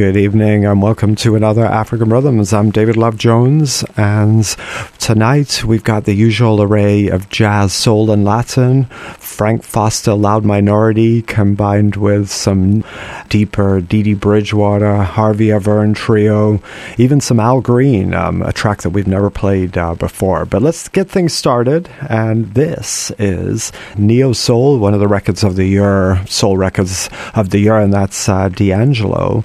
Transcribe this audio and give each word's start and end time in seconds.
Good 0.00 0.16
evening 0.16 0.64
and 0.64 0.80
welcome 0.80 1.14
to 1.16 1.36
another 1.36 1.66
African 1.66 2.08
Rhythms. 2.08 2.54
I'm 2.54 2.70
David 2.70 2.96
Love 2.96 3.18
Jones, 3.18 3.84
and 3.98 4.46
tonight 4.98 5.62
we've 5.62 5.84
got 5.84 6.06
the 6.06 6.14
usual 6.14 6.62
array 6.62 7.08
of 7.08 7.28
jazz, 7.28 7.74
soul, 7.74 8.10
and 8.10 8.24
Latin. 8.24 8.86
Frank 9.18 9.62
Foster, 9.62 10.14
Loud 10.14 10.42
Minority, 10.42 11.20
combined 11.20 11.96
with 11.96 12.30
some 12.30 12.82
deeper 13.28 13.82
Dee 13.82 14.02
Dee 14.02 14.14
Bridgewater, 14.14 15.02
Harvey 15.02 15.48
Averne 15.48 15.94
Trio, 15.94 16.62
even 16.96 17.20
some 17.20 17.38
Al 17.38 17.60
Green, 17.60 18.14
um, 18.14 18.40
a 18.40 18.54
track 18.54 18.80
that 18.80 18.90
we've 18.90 19.06
never 19.06 19.28
played 19.28 19.76
uh, 19.76 19.94
before. 19.94 20.46
But 20.46 20.62
let's 20.62 20.88
get 20.88 21.10
things 21.10 21.34
started, 21.34 21.90
and 22.08 22.54
this 22.54 23.12
is 23.18 23.70
Neo 23.98 24.32
Soul, 24.32 24.78
one 24.78 24.94
of 24.94 25.00
the 25.00 25.08
records 25.08 25.44
of 25.44 25.56
the 25.56 25.66
year, 25.66 26.24
soul 26.26 26.56
records 26.56 27.10
of 27.34 27.50
the 27.50 27.58
year, 27.58 27.78
and 27.78 27.92
that's 27.92 28.30
uh, 28.30 28.48
D'Angelo. 28.48 29.44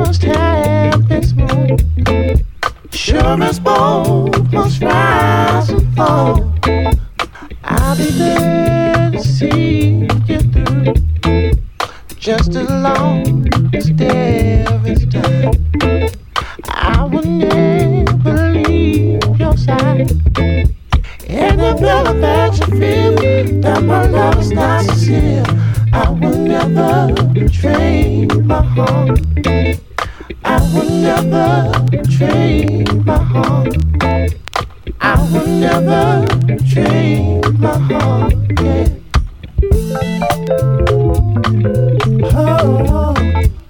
must 0.00 0.22
have 0.22 1.08
this 1.08 1.32
moon. 1.34 1.76
Sure 2.90 3.42
as 3.42 3.60
both 3.60 4.52
must 4.52 4.82
rise 4.82 5.68
and 5.68 5.94
fall. 5.94 6.36
I'll 7.64 7.96
be 7.96 8.10
there 8.22 9.10
to 9.10 9.20
see 9.22 10.08
you 10.28 10.38
through. 10.52 10.94
Just 12.16 12.56
as 12.56 12.68
long 12.88 13.46
as 13.74 13.92
there 13.92 14.80
is 14.86 15.04
time, 15.06 15.52
I 16.64 17.04
will 17.04 17.30
never 17.48 18.36
leave 18.52 19.22
your 19.38 19.56
side. 19.56 20.10
And 21.28 21.60
I 21.60 21.76
feel 21.82 22.14
that 22.24 22.52
you 22.58 22.66
feel 22.80 23.14
that 23.64 23.82
my 23.82 24.06
love 24.06 24.38
is 24.40 24.50
not 24.50 24.82
sincere. 24.84 25.44
I 25.92 26.08
will 26.08 26.38
never 26.54 27.22
betray 27.34 28.26
my 28.44 28.62
heart. 28.62 29.20
I 30.50 30.58
will 30.74 30.90
never 30.90 31.70
trade 32.16 33.06
my 33.06 33.18
heart. 33.18 33.76
I 35.00 35.14
will 35.30 35.46
never 35.46 36.26
trade 36.68 37.58
my 37.60 37.78
heart. 37.78 38.34
Yeah. 38.60 38.88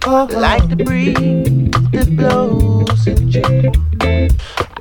Oh, 0.06 0.26
like 0.32 0.66
the 0.70 0.76
breeze 0.82 1.70
that 1.92 2.16
blows 2.16 3.06
in 3.06 3.30
June. 3.30 4.30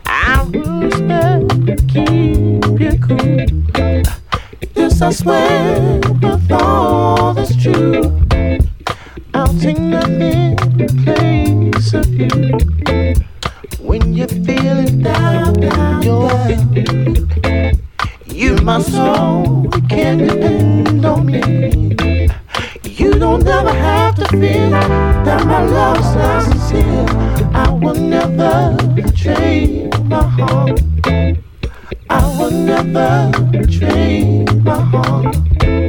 I 0.05 0.43
will 0.53 0.89
never 1.01 1.75
keep 1.89 2.79
you 2.79 2.97
cool. 3.05 4.03
Yes, 4.73 5.01
I 5.01 5.11
swear 5.11 5.99
with 6.21 6.51
all 6.51 7.33
that's 7.33 7.61
true. 7.61 8.18
I'll 9.39 9.65
in 9.65 11.03
place 11.05 11.93
of 11.93 12.09
you. 12.09 12.27
When 13.79 14.13
you're 14.13 14.27
feeling 14.27 15.01
down, 15.01 15.53
down, 15.53 16.01
down. 16.01 17.79
You, 18.25 18.57
my 18.57 18.81
soul, 18.81 19.69
can 19.87 20.17
depend 20.17 21.05
on 21.05 21.25
me. 21.25 22.27
You 22.83 23.13
don't 23.13 23.47
ever 23.47 23.71
have 23.71 24.15
to 24.15 24.27
feel 24.27 24.71
that 24.71 25.45
my 25.45 25.63
love's 25.63 26.15
not 26.15 26.43
sincere. 26.43 27.05
I 27.53 27.71
will 27.71 27.95
never 27.95 28.75
betray 28.93 29.89
my 30.03 30.21
heart. 30.21 30.81
I 32.09 32.37
will 32.37 32.51
never 32.51 33.31
betray 33.51 34.43
my 34.65 34.81
heart. 34.81 35.88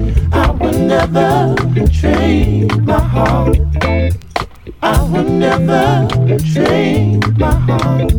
never 0.91 1.55
betray 1.73 2.67
my 2.81 2.99
heart. 2.99 3.57
I 4.81 5.01
will 5.09 5.23
never 5.23 6.05
betray 6.27 7.17
my 7.37 7.53
heart. 7.67 8.11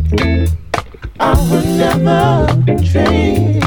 I 1.19 1.33
will 1.49 1.65
never 1.77 2.55
betray. 2.65 3.62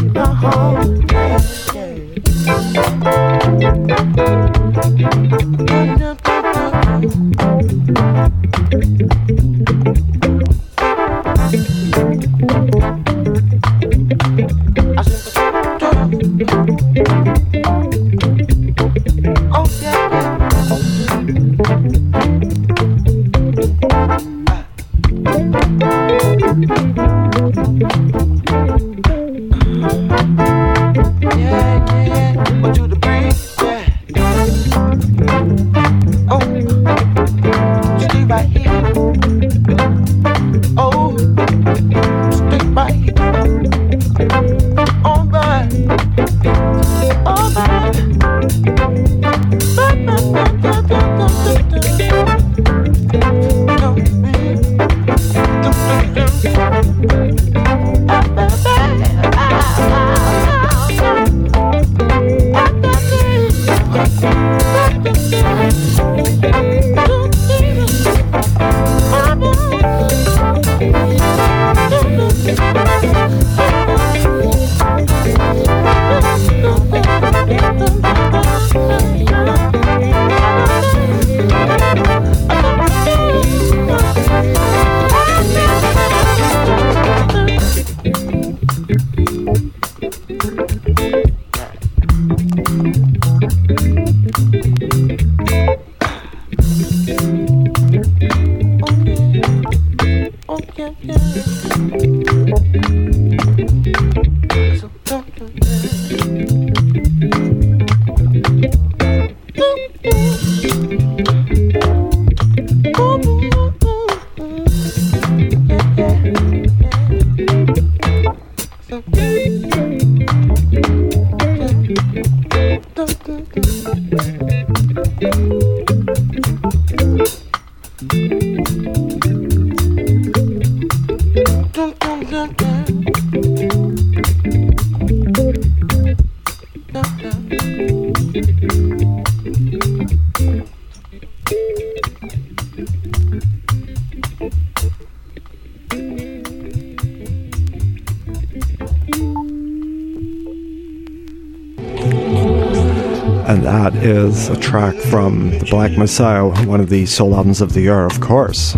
Messiah, 155.96 156.44
one 156.66 156.80
of 156.80 156.90
the 156.90 157.06
soul 157.06 157.34
albums 157.34 157.62
of 157.62 157.72
the 157.72 157.80
year, 157.80 158.04
of 158.04 158.20
course. 158.20 158.72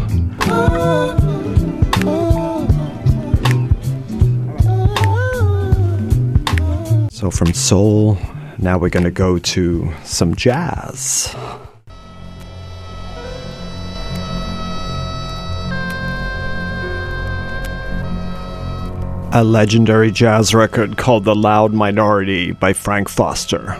So, 7.10 7.30
from 7.32 7.52
soul, 7.54 8.16
now 8.58 8.78
we're 8.78 8.90
going 8.90 9.04
to 9.04 9.10
go 9.10 9.38
to 9.38 9.92
some 10.04 10.36
jazz. 10.36 11.34
A 19.32 19.42
legendary 19.42 20.12
jazz 20.12 20.54
record 20.54 20.96
called 20.96 21.24
The 21.24 21.34
Loud 21.34 21.72
Minority 21.72 22.52
by 22.52 22.72
Frank 22.72 23.08
Foster. 23.08 23.76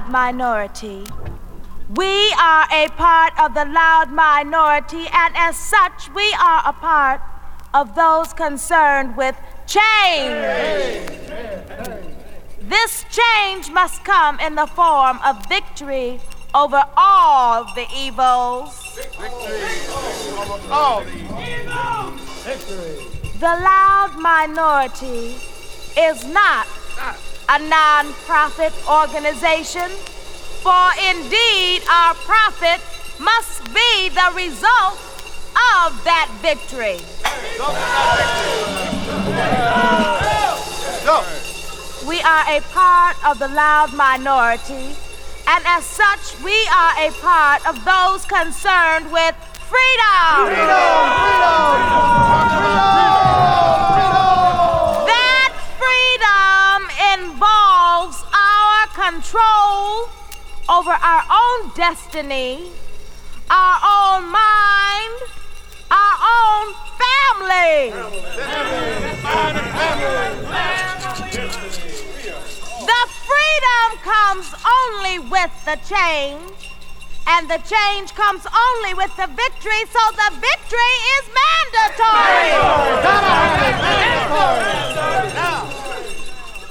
Loud 0.00 0.10
minority. 0.10 1.04
We 1.94 2.32
are 2.40 2.66
a 2.72 2.88
part 2.96 3.32
of 3.38 3.54
the 3.54 3.64
loud 3.64 4.12
minority, 4.12 5.06
and 5.12 5.34
as 5.36 5.56
such, 5.56 6.12
we 6.14 6.32
are 6.40 6.62
a 6.64 6.72
part 6.72 7.20
of 7.74 7.94
those 7.94 8.32
concerned 8.32 9.16
with 9.16 9.36
change. 9.66 10.46
This 12.62 13.04
change 13.10 13.70
must 13.70 14.04
come 14.04 14.38
in 14.40 14.54
the 14.54 14.66
form 14.66 15.18
of 15.24 15.44
victory 15.48 16.20
over 16.54 16.82
all 16.96 17.64
the 17.74 17.86
evils. 17.94 18.80
The 23.38 23.54
loud 23.64 24.16
minority 24.18 25.36
is 25.98 26.24
not 26.26 26.66
a 27.52 27.58
non-profit 27.58 28.72
organization, 28.88 29.90
for 30.62 30.86
indeed 31.10 31.82
our 31.90 32.14
profit 32.14 32.80
must 33.18 33.64
be 33.74 34.08
the 34.10 34.30
result 34.36 34.94
of 35.82 35.98
that 36.06 36.30
victory. 36.38 37.02
We 42.06 42.20
are 42.22 42.44
a 42.46 42.60
part 42.70 43.16
of 43.26 43.40
the 43.40 43.48
loud 43.48 43.94
minority, 43.94 44.94
and 45.48 45.64
as 45.66 45.84
such, 45.84 46.40
we 46.44 46.54
are 46.72 46.94
a 46.98 47.10
part 47.20 47.66
of 47.66 47.84
those 47.84 48.24
concerned 48.26 49.10
with 49.10 49.34
freedom. 49.66 50.46
freedom, 50.46 50.78
freedom, 51.10 51.80
freedom 52.62 53.19
own 61.60 61.70
destiny, 61.74 62.70
our 63.50 63.78
own 63.82 64.30
mind, 64.30 65.22
our 65.90 66.16
own 66.22 66.74
family. 67.00 67.90
The 72.86 73.06
freedom 73.26 73.98
comes 74.02 74.54
only 74.80 75.18
with 75.18 75.64
the 75.64 75.76
change, 75.88 76.72
and 77.26 77.48
the 77.48 77.58
change 77.58 78.14
comes 78.14 78.46
only 78.46 78.94
with 78.94 79.14
the 79.16 79.26
victory, 79.26 79.84
so 79.90 80.00
the 80.16 80.30
victory 80.40 80.96
is 81.16 81.28
mandatory. 81.40 82.52
mandatory. 85.42 85.79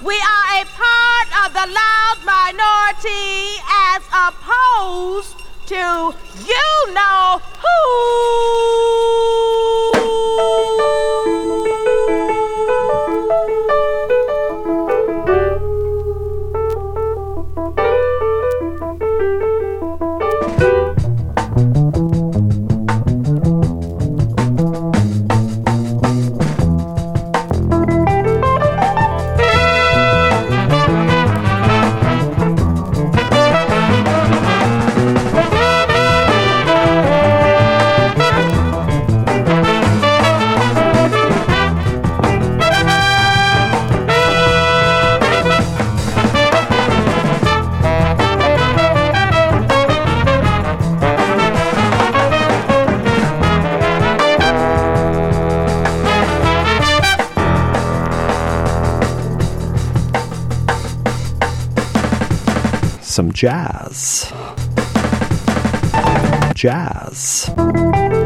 We 0.02 0.16
are 0.16 0.62
a 0.62 0.66
part 0.66 1.28
of 1.44 1.52
the 1.52 1.68
loud 1.74 2.24
minority 2.24 3.60
as 3.68 4.02
opposed 4.16 5.36
to 5.68 6.16
you 6.48 6.94
know 6.94 7.42
who. 7.60 8.00
Some 63.10 63.34
jazz. 63.34 64.32
Jazz. 66.54 68.19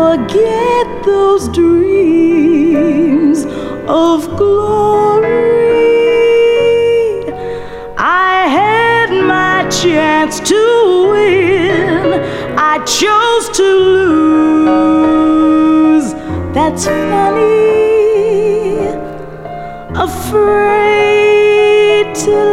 forget 0.04 0.86
those 1.06 1.44
dreams 1.50 3.40
of 3.88 4.18
glory. 4.38 5.32
I 7.98 8.48
had 8.60 9.10
my 9.36 9.58
chance 9.70 10.40
to 10.52 10.62
win, 11.12 12.06
I 12.72 12.74
chose 13.00 13.46
to 13.60 13.70
lose. 14.68 16.08
That's 16.54 16.86
funny. 16.86 17.64
Afraid 20.08 22.06
to 22.26 22.53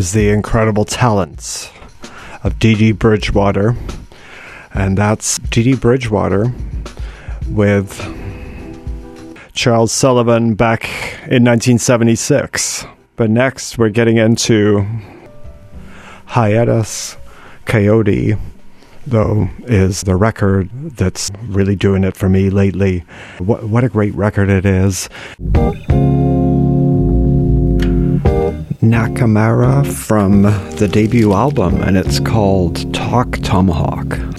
is 0.00 0.12
the 0.12 0.30
incredible 0.30 0.86
talents 0.86 1.70
of 2.42 2.58
Dee 2.58 2.90
Bridgewater. 2.90 3.76
And 4.72 4.96
that's 4.96 5.38
Dee 5.40 5.74
Bridgewater 5.74 6.50
with 7.50 8.00
Charles 9.52 9.92
Sullivan 9.92 10.54
back 10.54 10.84
in 11.28 11.44
1976. 11.44 12.86
But 13.16 13.28
next, 13.28 13.76
we're 13.76 13.90
getting 13.90 14.16
into 14.16 14.86
Hiatus 16.24 17.18
Kaiyote 17.66 18.40
though, 19.06 19.50
is 19.64 20.00
the 20.02 20.16
record 20.16 20.70
that's 20.96 21.30
really 21.42 21.76
doing 21.76 22.04
it 22.04 22.16
for 22.16 22.30
me 22.30 22.48
lately. 22.48 23.04
What, 23.36 23.64
what 23.64 23.84
a 23.84 23.90
great 23.90 24.14
record 24.14 24.48
it 24.48 24.64
is. 24.64 25.10
Nakamura 28.90 29.86
from 29.86 30.42
the 30.42 30.88
debut 30.90 31.32
album, 31.32 31.80
and 31.80 31.96
it's 31.96 32.18
called 32.18 32.92
Tawk 32.92 33.30
Tomahawk. 33.38 34.29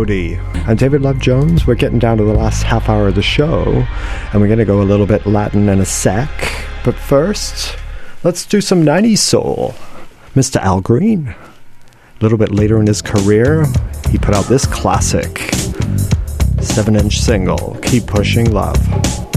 I'm 0.00 0.76
David 0.76 1.02
Love 1.02 1.18
Jones. 1.18 1.66
We're 1.66 1.74
getting 1.74 1.98
down 1.98 2.18
to 2.18 2.24
the 2.24 2.32
last 2.32 2.62
half 2.62 2.88
hour 2.88 3.08
of 3.08 3.16
the 3.16 3.22
show, 3.22 3.84
and 4.32 4.40
we're 4.40 4.46
going 4.46 4.60
to 4.60 4.64
go 4.64 4.80
a 4.80 4.84
little 4.84 5.06
bit 5.06 5.26
Latin 5.26 5.68
in 5.68 5.80
a 5.80 5.84
sec. 5.84 6.30
But 6.84 6.94
first, 6.94 7.76
let's 8.22 8.46
do 8.46 8.60
some 8.60 8.84
90s 8.84 9.18
soul. 9.18 9.74
Mr. 10.36 10.60
Al 10.60 10.80
Green. 10.80 11.28
A 11.28 11.36
little 12.20 12.38
bit 12.38 12.52
later 12.52 12.78
in 12.78 12.86
his 12.86 13.02
career, 13.02 13.66
he 14.08 14.18
put 14.18 14.36
out 14.36 14.44
this 14.44 14.66
classic 14.66 15.50
7 16.60 16.94
inch 16.94 17.18
single, 17.20 17.76
Keep 17.82 18.06
Pushing 18.06 18.52
Love. 18.52 19.27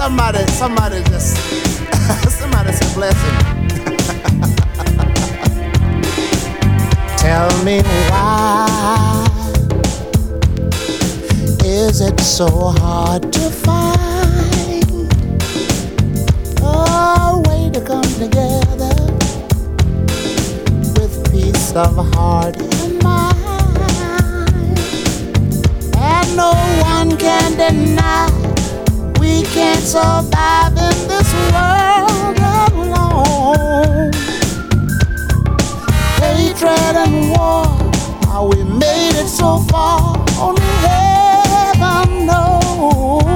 Somebody, 0.00 0.38
somebody 0.46 1.02
just, 1.10 1.36
somebody 2.40 2.72
say 2.72 2.94
blessing. 2.94 3.36
Tell 7.18 7.50
me 7.64 7.82
why 8.08 9.26
is 11.66 12.00
it 12.00 12.18
so 12.18 12.48
hard 12.78 13.30
to 13.30 13.50
find 13.50 14.84
a 16.62 17.42
way 17.46 17.68
to 17.70 17.80
come 17.84 18.02
together 18.18 18.94
with 20.98 21.30
peace 21.30 21.74
of 21.76 21.94
heart 22.14 22.56
and 22.56 23.02
mind? 23.02 24.78
And 25.94 26.36
no 26.38 26.52
one 26.80 27.18
can 27.18 27.54
deny 27.58 28.39
we 29.30 29.42
can't 29.42 29.84
survive 29.84 30.72
in 30.72 30.96
this 31.10 31.28
world 31.52 32.38
alone. 32.66 34.12
Hatred 36.18 36.94
and 37.04 37.30
war, 37.30 37.64
how 38.26 38.48
we 38.50 38.62
made 38.64 39.16
it 39.22 39.28
so 39.28 39.58
far, 39.70 40.16
only 40.38 40.72
heaven 40.86 42.26
knows. 42.26 43.29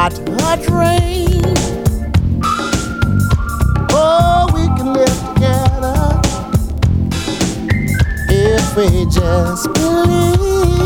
not 0.00 0.14
a 0.14 0.62
train. 0.62 1.42
Oh, 3.92 4.48
we 4.54 4.64
can 4.78 4.94
live 4.94 5.34
together 5.34 6.20
if 8.30 8.76
we 8.76 9.04
just 9.10 9.70
believe. 9.74 10.79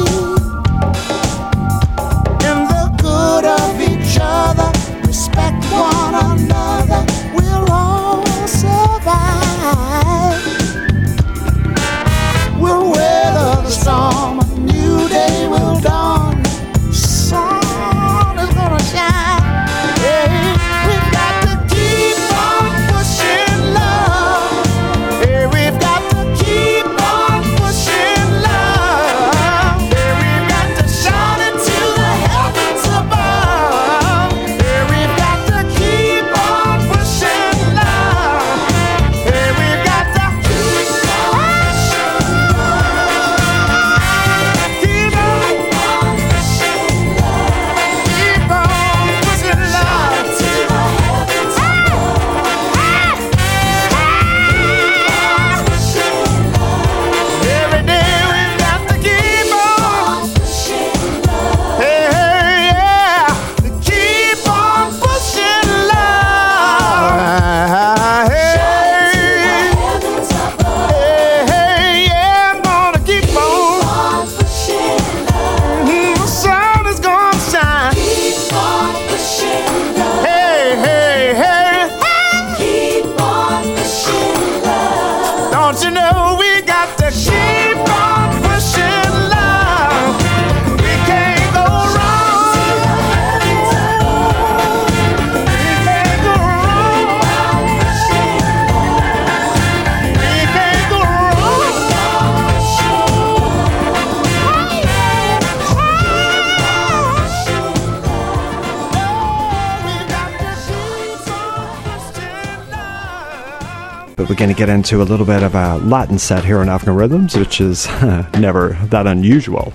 we're 114.34 114.38
going 114.38 114.50
to 114.50 114.58
get 114.58 114.68
into 114.68 115.00
a 115.00 115.04
little 115.04 115.24
bit 115.24 115.44
of 115.44 115.54
a 115.54 115.76
Latin 115.76 116.18
set 116.18 116.44
here 116.44 116.58
on 116.58 116.68
African 116.68 116.96
Rhythms, 116.96 117.36
which 117.36 117.60
is 117.60 117.86
never 118.40 118.70
that 118.86 119.06
unusual. 119.06 119.72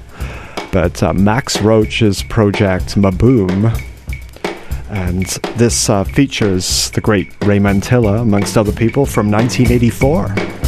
But 0.74 1.02
uh, 1.02 1.13
Max 1.13 1.62
Roach's 1.62 2.24
project 2.24 2.95
M'Boom, 2.95 3.72
and 4.89 5.26
this 5.58 5.89
uh, 5.89 6.04
features 6.04 6.91
the 6.91 7.00
great 7.00 7.34
Ray 7.45 7.60
Mantilla, 7.60 8.22
amongst 8.22 8.58
other 8.58 8.74
people, 8.74 9.06
from 9.06 9.32
1984. 9.32 10.59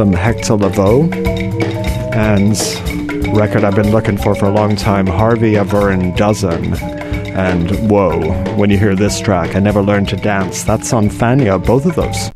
Some 0.00 0.14
Hector 0.14 0.54
Lavoe 0.54 1.12
and 2.14 2.56
record 3.36 3.64
I've 3.64 3.76
been 3.76 3.90
looking 3.90 4.16
for 4.16 4.34
for 4.34 4.46
a 4.46 4.50
long 4.50 4.74
time, 4.74 5.06
Harvey 5.06 5.56
Averne 5.56 6.16
Dozen. 6.16 6.72
And 7.36 7.70
whoa, 7.90 8.32
when 8.54 8.70
you 8.70 8.78
hear 8.78 8.96
this 8.96 9.20
track, 9.20 9.54
I 9.54 9.58
never 9.58 9.82
learned 9.82 10.08
to 10.08 10.16
dance. 10.16 10.64
That's 10.64 10.94
on 10.94 11.10
Fania, 11.10 11.62
both 11.62 11.84
of 11.84 11.96
those. 11.96 12.30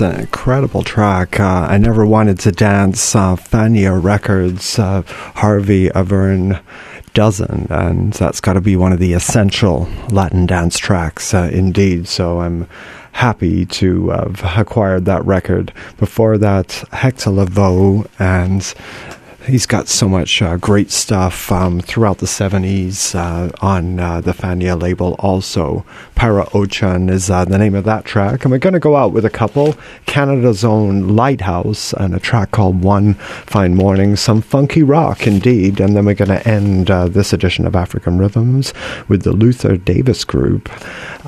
An 0.00 0.18
incredible 0.18 0.82
track. 0.82 1.38
Uh, 1.38 1.66
I 1.68 1.76
never 1.76 2.06
wanted 2.06 2.38
to 2.40 2.52
dance. 2.52 3.14
Uh, 3.14 3.36
Fania 3.36 4.02
Records, 4.02 4.78
uh, 4.78 5.02
Harvey 5.34 5.90
Averne 5.90 6.62
Dozen, 7.12 7.66
and 7.68 8.12
that's 8.14 8.40
got 8.40 8.54
to 8.54 8.62
be 8.62 8.76
one 8.76 8.92
of 8.92 8.98
the 8.98 9.12
essential 9.12 9.88
Latin 10.10 10.46
dance 10.46 10.78
tracks, 10.78 11.34
uh, 11.34 11.50
indeed. 11.52 12.08
So 12.08 12.40
I'm 12.40 12.66
happy 13.12 13.66
to 13.66 14.08
have 14.08 14.42
acquired 14.56 15.04
that 15.04 15.24
record. 15.26 15.72
Before 15.98 16.38
that, 16.38 16.82
Hector 16.92 17.30
Lavoe 17.30 18.08
and 18.18 18.74
he's 19.46 19.66
got 19.66 19.88
so 19.88 20.08
much 20.08 20.42
uh, 20.42 20.56
great 20.56 20.90
stuff 20.90 21.50
um, 21.50 21.80
throughout 21.80 22.18
the 22.18 22.26
70s 22.26 23.14
uh, 23.14 23.50
on 23.60 23.98
uh, 23.98 24.20
the 24.20 24.32
Fania 24.32 24.80
label 24.80 25.14
also. 25.18 25.84
Para 26.14 26.44
Ochan 26.46 27.10
is 27.10 27.30
uh, 27.30 27.44
the 27.44 27.58
name 27.58 27.74
of 27.74 27.84
that 27.84 28.04
track. 28.04 28.44
And 28.44 28.52
we're 28.52 28.58
going 28.58 28.74
to 28.74 28.80
go 28.80 28.96
out 28.96 29.12
with 29.12 29.24
a 29.24 29.30
couple 29.30 29.74
Canada's 30.06 30.64
own 30.64 31.16
Lighthouse 31.16 31.92
and 31.94 32.14
a 32.14 32.20
track 32.20 32.50
called 32.50 32.82
One 32.82 33.14
Fine 33.14 33.74
Morning. 33.74 34.16
Some 34.16 34.42
funky 34.42 34.82
rock 34.82 35.26
indeed. 35.26 35.80
And 35.80 35.96
then 35.96 36.04
we're 36.04 36.14
going 36.14 36.28
to 36.28 36.46
end 36.46 36.90
uh, 36.90 37.08
this 37.08 37.32
edition 37.32 37.66
of 37.66 37.74
African 37.74 38.18
Rhythms 38.18 38.74
with 39.08 39.22
the 39.22 39.32
Luther 39.32 39.76
Davis 39.76 40.24
Group. 40.24 40.70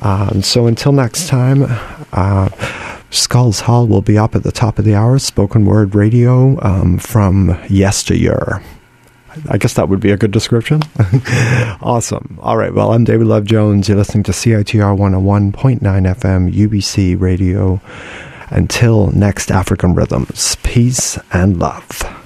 Um, 0.05 0.41
so 0.41 0.67
until 0.67 0.91
next 0.91 1.27
time, 1.27 1.65
uh, 2.11 2.49
Skulls 3.13 3.61
Hall 3.61 3.87
will 3.87 4.01
be 4.01 4.17
up 4.17 4.35
at 4.35 4.43
the 4.43 4.51
top 4.51 4.79
of 4.79 4.85
the 4.85 4.95
hour, 4.95 5.19
spoken 5.19 5.65
word 5.65 5.93
radio 5.93 6.59
um, 6.63 6.97
from 6.97 7.57
yesteryear. 7.69 8.63
I 9.49 9.57
guess 9.57 9.73
that 9.75 9.89
would 9.89 9.99
be 9.99 10.11
a 10.11 10.17
good 10.17 10.31
description. 10.31 10.81
awesome. 11.81 12.37
All 12.41 12.57
right. 12.57 12.73
Well, 12.73 12.91
I'm 12.91 13.03
David 13.03 13.27
Love 13.27 13.45
Jones. 13.45 13.87
You're 13.87 13.97
listening 13.97 14.23
to 14.23 14.31
CITR 14.31 14.97
101.9 14.97 15.79
FM, 15.79 16.53
UBC 16.53 17.19
Radio. 17.19 17.81
Until 18.49 19.07
next 19.11 19.51
African 19.51 19.95
Rhythms, 19.95 20.57
peace 20.63 21.17
and 21.31 21.59
love. 21.59 22.22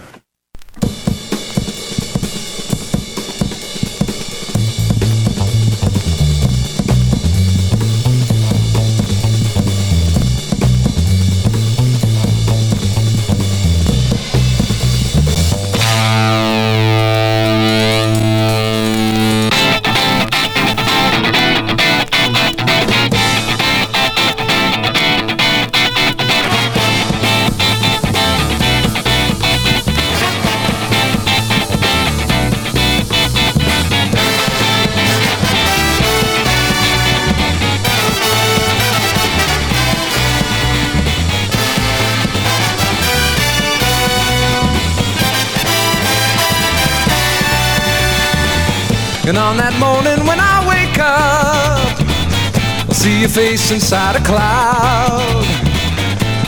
face 53.37 53.69
inside 53.69 54.15
a 54.15 54.23
cloud. 54.25 55.45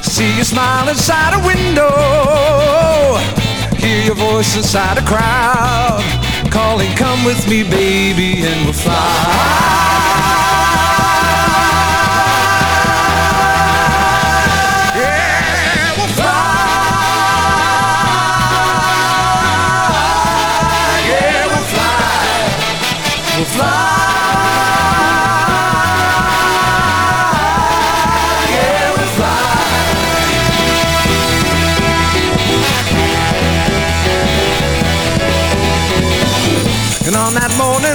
See 0.02 0.36
your 0.38 0.44
smile 0.44 0.90
inside 0.90 1.36
a 1.36 1.42
window. 1.46 1.94
Hear 3.78 4.06
your 4.06 4.16
voice 4.16 4.58
inside 4.58 4.98
a 4.98 5.06
crowd. 5.06 6.02
Calling, 6.50 6.92
come 6.96 7.24
with 7.26 7.48
me, 7.48 7.62
baby, 7.62 8.42
and 8.42 8.66
we'll 8.66 8.74
fly. 8.74 10.29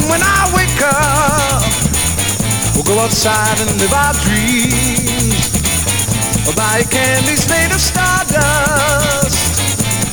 And 0.04 0.12
when 0.12 0.20
I 0.20 0.52
wake 0.52 0.84
up, 0.84 1.64
we'll 2.76 2.84
go 2.84 3.00
outside 3.00 3.56
and 3.56 3.72
live 3.80 3.96
our 3.96 4.12
dreams. 4.20 5.48
We'll 6.44 6.52
buy 6.52 6.84
candies 6.92 7.48
made 7.48 7.72
of 7.72 7.80
stardust 7.80 9.32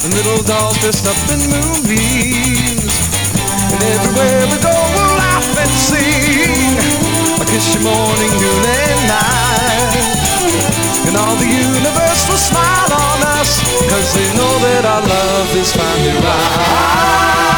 and 0.08 0.16
little 0.16 0.48
dolls 0.48 0.80
dressed 0.80 1.12
up 1.12 1.20
in 1.28 1.44
moonbeams. 1.44 2.88
And 3.68 3.84
everywhere 3.84 4.48
we 4.48 4.64
go, 4.64 4.72
we'll 4.72 5.16
laugh 5.20 5.60
and 5.60 5.76
sing. 5.76 6.56
I'll 7.36 7.44
kiss 7.52 7.76
you 7.76 7.84
morning, 7.84 8.32
noon, 8.40 8.64
and 8.64 9.02
night. 9.12 10.08
And 11.04 11.20
all 11.20 11.36
the 11.36 11.52
universe 11.52 12.32
will 12.32 12.40
smile 12.40 12.96
on 12.96 13.28
us, 13.44 13.60
cause 13.92 14.16
they 14.16 14.32
know 14.40 14.54
that 14.72 14.88
our 14.88 15.04
love 15.04 15.52
is 15.52 15.76
finally 15.76 16.16
right. 16.24 17.51